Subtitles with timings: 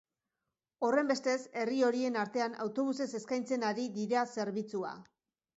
[0.87, 4.97] Horrenbestez, herri horien artean autobusez eskaintzen ari dira zerbitzua.